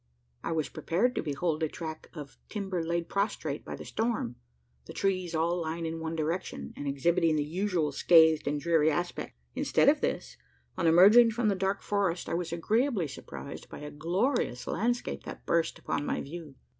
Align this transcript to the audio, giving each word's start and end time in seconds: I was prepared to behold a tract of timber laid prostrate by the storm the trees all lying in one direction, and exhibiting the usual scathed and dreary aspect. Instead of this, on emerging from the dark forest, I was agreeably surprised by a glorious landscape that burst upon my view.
I 0.43 0.51
was 0.51 0.67
prepared 0.67 1.13
to 1.13 1.21
behold 1.21 1.61
a 1.61 1.67
tract 1.67 2.07
of 2.15 2.39
timber 2.49 2.83
laid 2.83 3.07
prostrate 3.07 3.63
by 3.63 3.75
the 3.75 3.85
storm 3.85 4.35
the 4.85 4.93
trees 4.93 5.35
all 5.35 5.61
lying 5.61 5.85
in 5.85 5.99
one 5.99 6.15
direction, 6.15 6.73
and 6.75 6.87
exhibiting 6.87 7.35
the 7.35 7.43
usual 7.43 7.91
scathed 7.91 8.47
and 8.47 8.59
dreary 8.59 8.89
aspect. 8.89 9.35
Instead 9.53 9.89
of 9.89 10.01
this, 10.01 10.37
on 10.75 10.87
emerging 10.87 11.29
from 11.29 11.49
the 11.49 11.55
dark 11.55 11.83
forest, 11.83 12.27
I 12.27 12.33
was 12.33 12.51
agreeably 12.51 13.07
surprised 13.07 13.69
by 13.69 13.77
a 13.81 13.91
glorious 13.91 14.65
landscape 14.65 15.21
that 15.25 15.45
burst 15.45 15.77
upon 15.77 16.03
my 16.03 16.19
view. 16.19 16.55